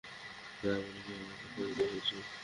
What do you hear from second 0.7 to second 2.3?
মানে কি আমরা প্রতারিত হয়েছি?